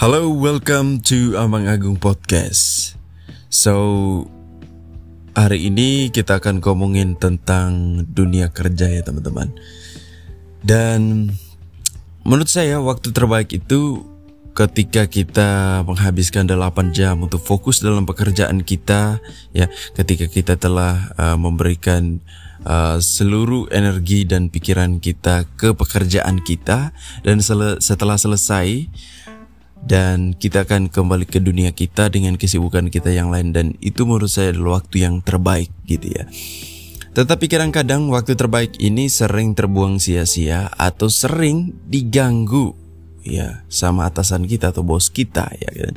[0.00, 2.96] Hello, welcome to Amang Agung Podcast.
[3.52, 4.24] So,
[5.36, 9.52] hari ini kita akan ngomongin tentang dunia kerja ya teman-teman.
[10.64, 11.28] Dan
[12.24, 14.08] menurut saya waktu terbaik itu
[14.56, 19.20] ketika kita menghabiskan 8 jam untuk fokus dalam pekerjaan kita
[19.52, 22.24] ya ketika kita telah uh, memberikan
[22.64, 28.88] uh, seluruh energi dan pikiran kita ke pekerjaan kita dan sel setelah selesai
[29.84, 34.28] dan kita akan kembali ke dunia kita dengan kesibukan kita yang lain dan itu menurut
[34.28, 36.24] saya adalah waktu yang terbaik gitu ya.
[37.10, 42.78] Tetapi kadang-kadang waktu terbaik ini sering terbuang sia-sia atau sering diganggu
[43.26, 45.94] ya sama atasan kita atau bos kita ya kan.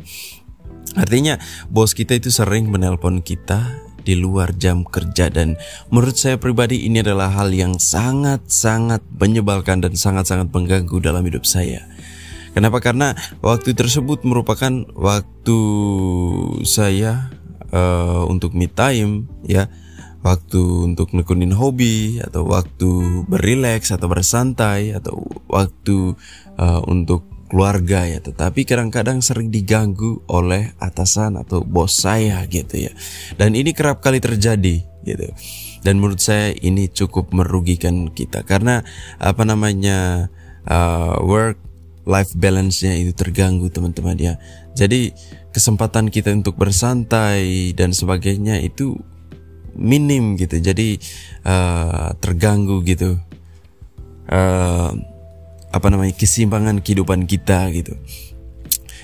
[0.98, 1.38] Artinya
[1.70, 5.56] bos kita itu sering menelpon kita di luar jam kerja dan
[5.88, 11.93] menurut saya pribadi ini adalah hal yang sangat-sangat menyebalkan dan sangat-sangat mengganggu dalam hidup saya.
[12.54, 12.78] Kenapa?
[12.80, 15.60] Karena waktu tersebut merupakan waktu
[16.64, 17.34] saya
[17.74, 19.68] uh, untuk me time ya.
[20.24, 25.20] Waktu untuk nekunin hobi atau waktu berileks atau bersantai atau
[25.52, 26.16] waktu
[26.56, 28.24] uh, untuk keluarga ya.
[28.24, 32.96] Tetapi kadang-kadang sering diganggu oleh atasan atau bos saya gitu ya.
[33.36, 35.28] Dan ini kerap kali terjadi gitu.
[35.84, 38.48] Dan menurut saya ini cukup merugikan kita.
[38.48, 38.80] Karena
[39.20, 40.32] apa namanya
[40.64, 41.73] uh, work
[42.04, 44.34] life balance-nya itu terganggu teman-teman ya.
[44.76, 45.14] Jadi
[45.54, 48.98] kesempatan kita untuk bersantai dan sebagainya itu
[49.78, 50.60] minim gitu.
[50.60, 51.00] Jadi
[51.48, 53.18] uh, terganggu gitu.
[54.28, 54.92] Uh,
[55.74, 57.98] apa namanya keseimbangan kehidupan kita gitu.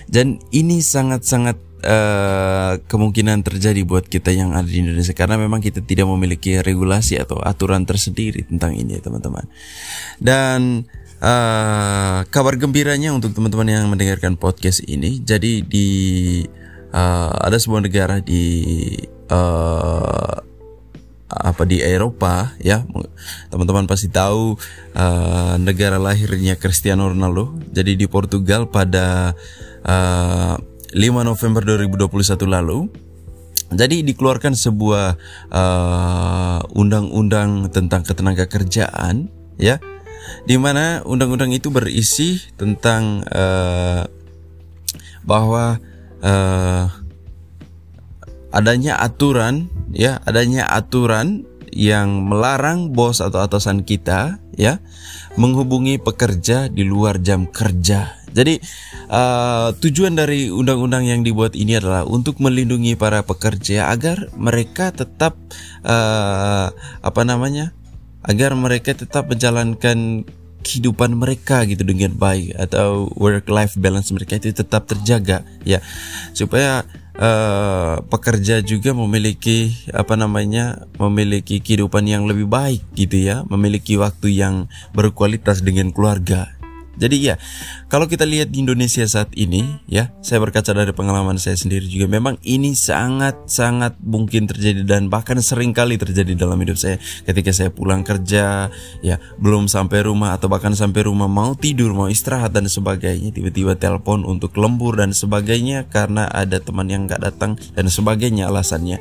[0.10, 5.82] Dan ini sangat-sangat uh, kemungkinan terjadi buat kita yang ada di Indonesia karena memang kita
[5.86, 9.46] tidak memiliki regulasi atau aturan tersendiri tentang ini teman-teman.
[10.22, 10.86] Dan
[11.20, 15.20] uh, kabar gembiranya untuk teman-teman yang mendengarkan podcast ini.
[15.24, 15.90] Jadi di
[16.92, 18.96] uh, ada sebuah negara di
[19.32, 20.36] uh,
[21.30, 22.84] apa di Eropa ya.
[23.54, 24.58] Teman-teman pasti tahu
[24.98, 27.56] uh, negara lahirnya Cristiano Ronaldo.
[27.70, 29.36] Jadi di Portugal pada
[29.86, 30.56] uh,
[30.90, 32.10] 5 November 2021
[32.50, 32.90] lalu
[33.70, 35.14] jadi dikeluarkan sebuah
[36.74, 39.30] undang-undang uh, tentang ketenaga kerjaan
[39.62, 39.78] ya
[40.44, 44.04] di mana undang-undang itu berisi tentang uh,
[45.24, 45.78] bahwa
[46.24, 46.86] uh,
[48.50, 54.82] adanya aturan ya adanya aturan yang melarang bos atau atasan kita ya
[55.38, 58.18] menghubungi pekerja di luar jam kerja.
[58.30, 58.62] Jadi
[59.10, 65.34] uh, tujuan dari undang-undang yang dibuat ini adalah untuk melindungi para pekerja agar mereka tetap
[65.82, 66.70] uh,
[67.02, 67.74] apa namanya
[68.24, 70.28] agar mereka tetap menjalankan
[70.60, 75.80] kehidupan mereka gitu dengan baik atau work life balance mereka itu tetap terjaga ya.
[76.36, 76.84] Supaya
[77.20, 84.36] uh, pekerja juga memiliki apa namanya memiliki kehidupan yang lebih baik gitu ya memiliki waktu
[84.36, 86.59] yang berkualitas dengan keluarga
[87.00, 87.36] jadi ya,
[87.88, 92.12] kalau kita lihat di Indonesia saat ini, ya, saya berkaca dari pengalaman saya sendiri juga,
[92.12, 97.00] memang ini sangat-sangat mungkin terjadi dan bahkan sering kali terjadi dalam hidup saya.
[97.24, 98.68] Ketika saya pulang kerja,
[99.00, 103.80] ya, belum sampai rumah atau bahkan sampai rumah mau tidur, mau istirahat dan sebagainya, tiba-tiba
[103.80, 109.00] telepon untuk lembur dan sebagainya karena ada teman yang nggak datang dan sebagainya alasannya.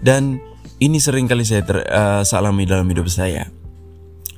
[0.00, 0.40] Dan
[0.80, 3.65] ini sering kali saya ter, uh, salami dalam hidup saya.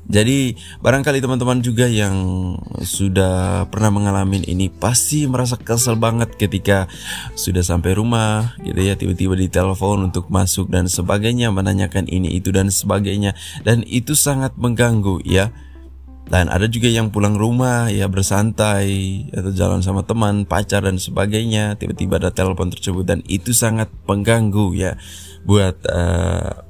[0.09, 2.17] Jadi barangkali teman-teman juga yang
[2.81, 6.89] sudah pernah mengalami ini pasti merasa kesel banget ketika
[7.37, 12.73] sudah sampai rumah gitu ya tiba-tiba ditelepon untuk masuk dan sebagainya menanyakan ini itu dan
[12.73, 13.37] sebagainya
[13.69, 15.53] dan itu sangat mengganggu ya.
[16.29, 21.81] Dan ada juga yang pulang rumah ya bersantai atau jalan sama teman, pacar dan sebagainya
[21.81, 25.01] tiba-tiba ada telepon tersebut dan itu sangat mengganggu ya
[25.49, 26.68] buat uh,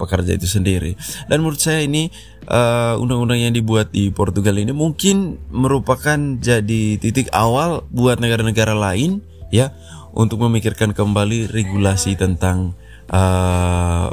[0.00, 0.96] pekerja itu sendiri.
[1.28, 2.08] Dan menurut saya ini
[2.48, 9.20] uh, undang-undang yang dibuat di Portugal ini mungkin merupakan jadi titik awal buat negara-negara lain
[9.52, 9.76] ya
[10.16, 12.72] untuk memikirkan kembali regulasi tentang
[13.12, 14.08] uh,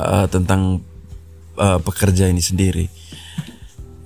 [0.00, 0.80] uh, tentang
[1.58, 2.86] uh, pekerja ini sendiri.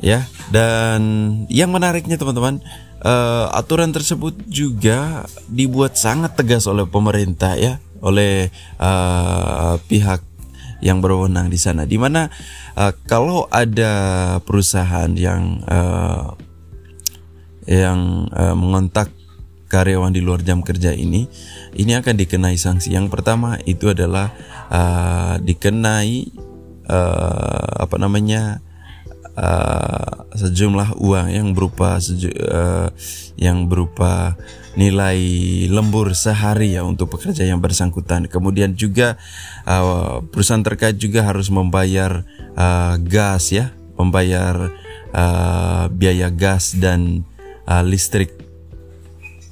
[0.05, 1.01] Ya, dan
[1.49, 2.61] yang menariknya teman-teman,
[3.01, 10.21] uh, aturan tersebut juga dibuat sangat tegas oleh pemerintah ya, oleh uh, pihak
[10.81, 11.85] yang berwenang di sana.
[11.85, 12.31] Di mana
[12.75, 13.93] uh, kalau ada
[14.43, 16.35] perusahaan yang uh,
[17.65, 19.11] yang uh, mengontak
[19.69, 21.27] karyawan di luar jam kerja ini,
[21.75, 22.95] ini akan dikenai sanksi.
[22.95, 24.31] Yang pertama itu adalah
[24.71, 26.31] uh, dikenai
[26.87, 28.63] uh, apa namanya
[29.39, 32.91] uh, sejumlah uang yang berupa seju, uh,
[33.39, 34.39] yang berupa
[34.75, 35.19] nilai
[35.71, 38.27] lembur sehari ya untuk pekerja yang bersangkutan.
[38.27, 39.15] Kemudian juga
[39.67, 42.27] uh, perusahaan terkait juga harus membayar
[42.59, 44.75] uh, gas ya, membayar
[45.15, 47.23] uh, biaya gas dan
[47.71, 48.35] uh, listrik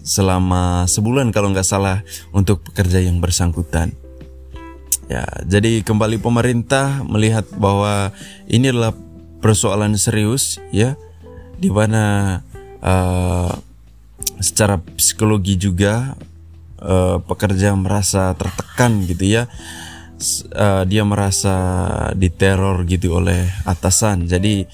[0.03, 2.03] selama sebulan kalau nggak salah
[2.35, 3.95] untuk pekerja yang bersangkutan.
[5.07, 8.11] Ya, jadi kembali pemerintah melihat bahwa
[8.49, 8.97] ini adalah
[9.43, 10.95] persoalan serius ya,
[11.59, 12.39] di mana
[12.81, 13.53] uh,
[14.39, 16.15] secara psikologi juga
[16.79, 19.51] uh, pekerja merasa tertekan gitu ya.
[20.55, 21.59] Uh, dia merasa
[22.15, 24.31] diteror gitu oleh atasan.
[24.31, 24.71] Jadi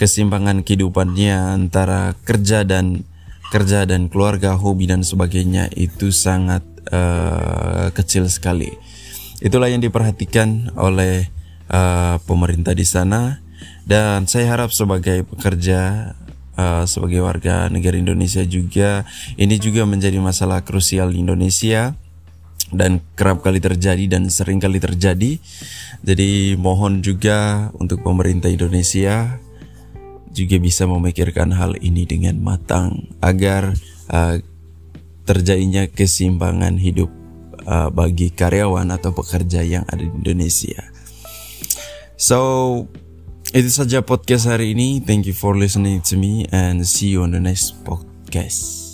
[0.00, 3.04] kesimpangan kehidupannya antara kerja dan
[3.52, 8.72] kerja dan keluarga hobi dan sebagainya itu sangat uh, kecil sekali.
[9.44, 11.28] Itulah yang diperhatikan oleh
[11.68, 13.44] uh, pemerintah di sana
[13.86, 16.12] dan saya harap sebagai pekerja
[16.56, 19.04] uh, sebagai warga negara Indonesia juga
[19.36, 21.94] ini juga menjadi masalah krusial di Indonesia
[22.74, 25.38] dan kerap kali terjadi dan sering kali terjadi.
[26.02, 29.38] Jadi mohon juga untuk pemerintah Indonesia
[30.34, 33.72] juga bisa memikirkan hal ini dengan matang agar
[34.10, 34.36] uh,
[35.24, 37.08] terjadinya keseimbangan hidup
[37.64, 40.86] uh, bagi karyawan atau pekerja yang ada di Indonesia.
[42.16, 42.84] So
[43.52, 44.98] itu saja podcast hari ini.
[45.04, 48.85] Thank you for listening to me and see you on the next podcast.